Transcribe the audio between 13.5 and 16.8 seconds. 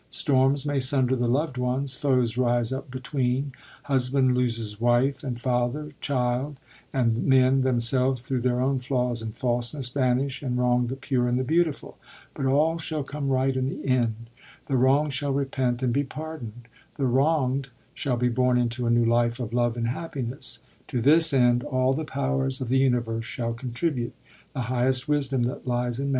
in the end: the wrong shall repent and be pardond;